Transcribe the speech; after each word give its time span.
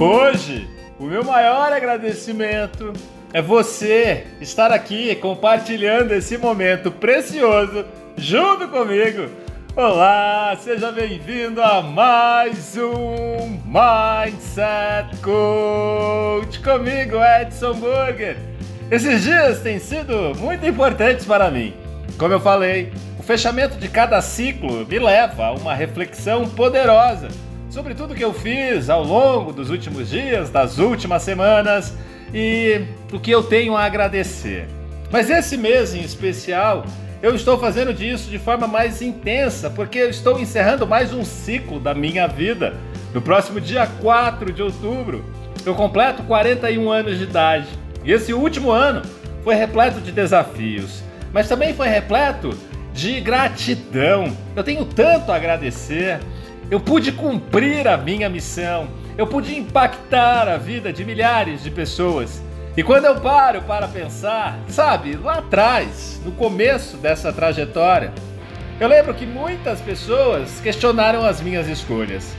Hoje, 0.00 0.66
o 0.98 1.04
meu 1.04 1.22
maior 1.22 1.70
agradecimento 1.70 2.90
é 3.34 3.42
você 3.42 4.26
estar 4.40 4.72
aqui 4.72 5.14
compartilhando 5.16 6.12
esse 6.12 6.38
momento 6.38 6.90
precioso 6.90 7.84
junto 8.16 8.66
comigo. 8.68 9.28
Olá, 9.76 10.56
seja 10.58 10.90
bem-vindo 10.90 11.62
a 11.62 11.82
mais 11.82 12.78
um 12.78 13.60
Mindset 13.66 15.18
Coach 15.20 16.60
comigo, 16.60 17.16
Edson 17.22 17.74
Burger. 17.74 18.38
Esses 18.90 19.24
dias 19.24 19.60
têm 19.60 19.78
sido 19.78 20.34
muito 20.38 20.64
importantes 20.64 21.26
para 21.26 21.50
mim. 21.50 21.74
Como 22.16 22.32
eu 22.32 22.40
falei, 22.40 22.90
o 23.18 23.22
fechamento 23.22 23.76
de 23.76 23.90
cada 23.90 24.22
ciclo 24.22 24.86
me 24.86 24.98
leva 24.98 25.44
a 25.44 25.52
uma 25.52 25.74
reflexão 25.74 26.48
poderosa 26.48 27.28
sobre 27.70 27.94
tudo 27.94 28.16
que 28.16 28.24
eu 28.24 28.34
fiz 28.34 28.90
ao 28.90 29.04
longo 29.04 29.52
dos 29.52 29.70
últimos 29.70 30.10
dias, 30.10 30.50
das 30.50 30.78
últimas 30.78 31.22
semanas 31.22 31.94
e 32.34 32.82
o 33.12 33.20
que 33.20 33.30
eu 33.30 33.44
tenho 33.44 33.76
a 33.76 33.84
agradecer. 33.84 34.66
Mas 35.10 35.30
esse 35.30 35.56
mês 35.56 35.94
em 35.94 36.00
especial, 36.00 36.84
eu 37.22 37.32
estou 37.32 37.56
fazendo 37.58 37.94
disso 37.94 38.28
de 38.28 38.38
forma 38.40 38.66
mais 38.66 39.00
intensa, 39.00 39.70
porque 39.70 39.98
eu 39.98 40.10
estou 40.10 40.40
encerrando 40.40 40.84
mais 40.84 41.14
um 41.14 41.24
ciclo 41.24 41.78
da 41.78 41.94
minha 41.94 42.26
vida. 42.26 42.74
No 43.14 43.22
próximo 43.22 43.60
dia 43.60 43.86
4 43.86 44.52
de 44.52 44.62
outubro, 44.62 45.24
eu 45.64 45.74
completo 45.74 46.24
41 46.24 46.90
anos 46.90 47.18
de 47.18 47.24
idade. 47.24 47.68
E 48.04 48.10
esse 48.10 48.34
último 48.34 48.72
ano 48.72 49.02
foi 49.44 49.54
repleto 49.54 50.00
de 50.00 50.10
desafios, 50.10 51.04
mas 51.32 51.48
também 51.48 51.72
foi 51.72 51.88
repleto 51.88 52.50
de 52.92 53.20
gratidão. 53.20 54.36
Eu 54.56 54.64
tenho 54.64 54.84
tanto 54.84 55.30
a 55.30 55.36
agradecer. 55.36 56.18
Eu 56.70 56.78
pude 56.78 57.10
cumprir 57.10 57.88
a 57.88 57.96
minha 57.96 58.28
missão. 58.28 58.86
Eu 59.18 59.26
pude 59.26 59.58
impactar 59.58 60.46
a 60.46 60.56
vida 60.56 60.92
de 60.92 61.04
milhares 61.04 61.64
de 61.64 61.70
pessoas. 61.70 62.40
E 62.76 62.82
quando 62.84 63.06
eu 63.06 63.20
paro 63.20 63.60
para 63.62 63.88
pensar, 63.88 64.56
sabe, 64.68 65.16
lá 65.16 65.38
atrás, 65.38 66.20
no 66.24 66.30
começo 66.30 66.96
dessa 66.96 67.32
trajetória, 67.32 68.12
eu 68.78 68.86
lembro 68.86 69.12
que 69.12 69.26
muitas 69.26 69.80
pessoas 69.80 70.60
questionaram 70.60 71.26
as 71.26 71.40
minhas 71.40 71.66
escolhas. 71.66 72.36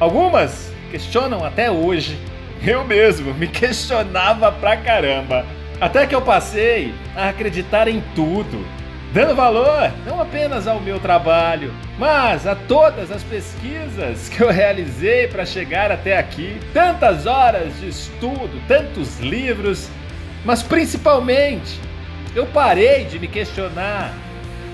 Algumas 0.00 0.72
questionam 0.90 1.44
até 1.44 1.70
hoje. 1.70 2.18
Eu 2.66 2.84
mesmo 2.84 3.34
me 3.34 3.46
questionava 3.48 4.50
pra 4.50 4.78
caramba. 4.78 5.44
Até 5.78 6.06
que 6.06 6.14
eu 6.14 6.22
passei 6.22 6.94
a 7.14 7.28
acreditar 7.28 7.86
em 7.86 8.02
tudo 8.14 8.64
dando 9.14 9.32
valor 9.32 9.92
não 10.04 10.20
apenas 10.20 10.66
ao 10.66 10.80
meu 10.80 10.98
trabalho, 10.98 11.72
mas 11.96 12.48
a 12.48 12.56
todas 12.56 13.12
as 13.12 13.22
pesquisas 13.22 14.28
que 14.28 14.42
eu 14.42 14.50
realizei 14.50 15.28
para 15.28 15.46
chegar 15.46 15.92
até 15.92 16.18
aqui, 16.18 16.58
tantas 16.72 17.24
horas 17.24 17.78
de 17.78 17.88
estudo, 17.90 18.60
tantos 18.66 19.20
livros, 19.20 19.88
mas 20.44 20.64
principalmente 20.64 21.80
eu 22.34 22.44
parei 22.46 23.04
de 23.04 23.20
me 23.20 23.28
questionar, 23.28 24.12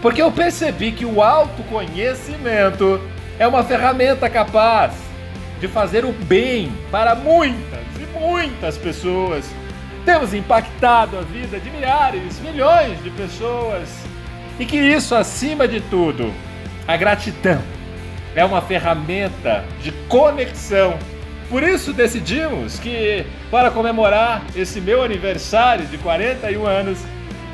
porque 0.00 0.22
eu 0.22 0.32
percebi 0.32 0.90
que 0.92 1.04
o 1.04 1.22
autoconhecimento 1.22 2.98
é 3.38 3.46
uma 3.46 3.62
ferramenta 3.62 4.30
capaz 4.30 4.94
de 5.60 5.68
fazer 5.68 6.02
o 6.06 6.12
bem 6.12 6.72
para 6.90 7.14
muitas 7.14 7.84
e 8.00 8.18
muitas 8.18 8.78
pessoas. 8.78 9.44
Temos 10.06 10.32
impactado 10.32 11.18
a 11.18 11.20
vida 11.20 11.60
de 11.60 11.70
milhares, 11.70 12.40
milhões 12.40 13.02
de 13.02 13.10
pessoas 13.10 13.86
e 14.60 14.66
que 14.66 14.76
isso, 14.76 15.14
acima 15.14 15.66
de 15.66 15.80
tudo, 15.80 16.34
a 16.86 16.94
gratidão 16.94 17.62
é 18.36 18.44
uma 18.44 18.60
ferramenta 18.60 19.64
de 19.82 19.90
conexão. 20.06 20.98
Por 21.48 21.62
isso 21.62 21.94
decidimos 21.94 22.78
que, 22.78 23.24
para 23.50 23.70
comemorar 23.70 24.42
esse 24.54 24.78
meu 24.78 25.02
aniversário 25.02 25.86
de 25.86 25.96
41 25.96 26.66
anos, 26.66 26.98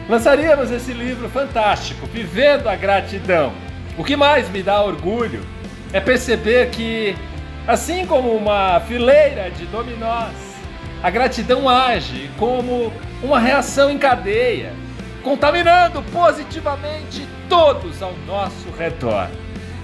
lançaríamos 0.09 0.73
esse 0.73 0.93
livro 0.93 1.29
fantástico, 1.29 2.07
Vivendo 2.07 2.69
a 2.69 2.75
Gratidão. 2.75 3.53
O 3.97 4.03
que 4.03 4.17
mais 4.17 4.51
me 4.51 4.61
dá 4.61 4.83
orgulho 4.83 5.47
é 5.93 6.01
perceber 6.01 6.71
que, 6.71 7.15
assim 7.69 8.05
como 8.05 8.35
uma 8.35 8.81
fileira 8.81 9.49
de 9.49 9.65
dominós, 9.67 10.35
a 11.01 11.09
gratidão 11.09 11.69
age 11.69 12.29
como 12.37 12.93
uma 13.23 13.39
reação 13.39 13.93
em 13.93 13.97
cadeia 13.97 14.73
contaminando 15.27 16.05
positivamente 16.13 17.27
todos 17.49 18.01
ao 18.01 18.13
nosso 18.29 18.71
redor. 18.79 19.27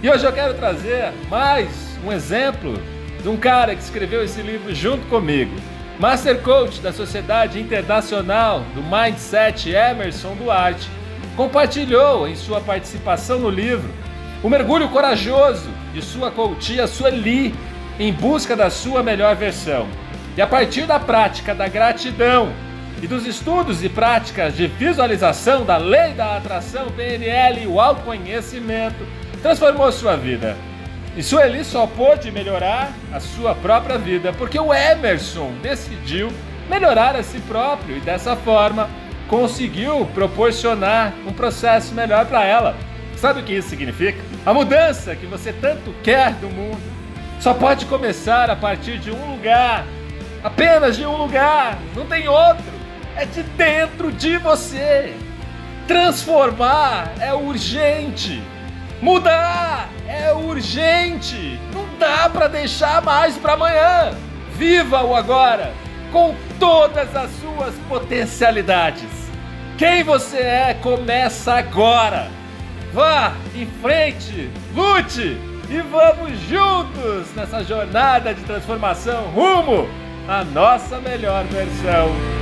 E 0.00 0.08
hoje 0.08 0.24
eu 0.24 0.32
quero 0.32 0.54
trazer 0.54 1.12
mais 1.28 1.68
um 2.06 2.12
exemplo 2.12 2.80
de 3.20 3.28
um 3.28 3.36
cara 3.36 3.74
que 3.74 3.82
escreveu 3.82 4.22
esse 4.22 4.40
livro 4.40 4.72
junto 4.72 5.04
comigo. 5.08 5.52
Master 5.98 6.40
Coach 6.42 6.80
da 6.80 6.92
Sociedade 6.92 7.58
Internacional 7.58 8.60
do 8.72 8.84
Mindset 8.84 9.68
Emerson 9.68 10.36
Duarte 10.36 10.88
compartilhou 11.34 12.28
em 12.28 12.36
sua 12.36 12.60
participação 12.60 13.40
no 13.40 13.50
livro 13.50 13.90
o 14.44 14.48
mergulho 14.48 14.90
corajoso 14.90 15.68
de 15.92 16.02
sua 16.02 16.30
coachia 16.30 16.86
Sueli 16.86 17.52
em 17.98 18.12
busca 18.12 18.54
da 18.54 18.70
sua 18.70 19.02
melhor 19.02 19.34
versão. 19.34 19.88
E 20.36 20.40
a 20.40 20.46
partir 20.46 20.86
da 20.86 21.00
prática 21.00 21.52
da 21.52 21.66
gratidão 21.66 22.52
e 23.00 23.06
dos 23.06 23.26
estudos 23.26 23.82
e 23.82 23.88
práticas 23.88 24.56
de 24.56 24.66
visualização 24.66 25.64
da 25.64 25.76
lei 25.76 26.12
da 26.12 26.36
atração 26.36 26.90
PNL 26.90 27.62
e 27.62 27.66
o 27.66 27.80
autoconhecimento 27.80 29.06
transformou 29.40 29.90
sua 29.90 30.16
vida. 30.16 30.56
E 31.16 31.22
Sueli 31.22 31.64
só 31.64 31.86
pôde 31.86 32.30
melhorar 32.30 32.92
a 33.12 33.20
sua 33.20 33.54
própria 33.54 33.98
vida 33.98 34.32
porque 34.32 34.58
o 34.58 34.72
Emerson 34.72 35.52
decidiu 35.62 36.32
melhorar 36.70 37.16
a 37.16 37.22
si 37.22 37.38
próprio 37.40 37.96
e 37.96 38.00
dessa 38.00 38.34
forma 38.36 38.88
conseguiu 39.28 40.06
proporcionar 40.14 41.12
um 41.26 41.32
processo 41.32 41.94
melhor 41.94 42.26
para 42.26 42.44
ela. 42.44 42.76
Sabe 43.16 43.40
o 43.40 43.44
que 43.44 43.52
isso 43.52 43.68
significa? 43.68 44.18
A 44.44 44.54
mudança 44.54 45.14
que 45.14 45.26
você 45.26 45.52
tanto 45.52 45.94
quer 46.02 46.32
do 46.34 46.48
mundo 46.48 46.80
só 47.38 47.52
pode 47.52 47.86
começar 47.86 48.48
a 48.50 48.56
partir 48.56 48.98
de 48.98 49.10
um 49.10 49.32
lugar, 49.32 49.84
apenas 50.42 50.96
de 50.96 51.04
um 51.04 51.16
lugar, 51.16 51.78
não 51.94 52.06
tem 52.06 52.28
outro 52.28 52.71
é 53.16 53.24
de 53.24 53.42
dentro 53.42 54.12
de 54.12 54.38
você. 54.38 55.14
Transformar 55.86 57.12
é 57.20 57.32
urgente. 57.32 58.42
Mudar 59.00 59.88
é 60.06 60.32
urgente. 60.32 61.58
Não 61.74 61.86
dá 61.98 62.28
para 62.28 62.48
deixar 62.48 63.02
mais 63.02 63.36
para 63.36 63.54
amanhã. 63.54 64.12
Viva 64.56 65.02
o 65.02 65.14
agora 65.14 65.72
com 66.12 66.34
todas 66.60 67.14
as 67.16 67.30
suas 67.40 67.74
potencialidades. 67.88 69.08
Quem 69.78 70.04
você 70.04 70.38
é 70.38 70.74
começa 70.74 71.54
agora. 71.54 72.30
Vá 72.92 73.32
em 73.54 73.66
frente, 73.80 74.50
lute 74.74 75.38
e 75.70 75.80
vamos 75.80 76.38
juntos 76.40 77.34
nessa 77.34 77.64
jornada 77.64 78.34
de 78.34 78.42
transformação 78.42 79.24
rumo 79.30 79.88
à 80.28 80.44
nossa 80.44 81.00
melhor 81.00 81.44
versão. 81.44 82.41